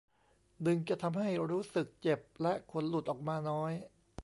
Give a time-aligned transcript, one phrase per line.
[0.65, 3.71] ดึงจะทำให้รู้สึกเจ็บและขนหลุดออกมาน้อย